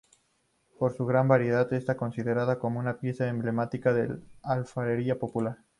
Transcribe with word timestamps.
Por 0.79 0.95
su 0.97 1.05
gran 1.05 1.27
variedad, 1.27 1.71
está 1.73 1.95
considerada 1.95 2.57
como 2.57 2.79
una 2.79 2.97
pieza 2.97 3.27
emblemática 3.27 3.93
de 3.93 4.07
la 4.07 4.17
alfarería 4.41 5.19
popular. 5.19 5.59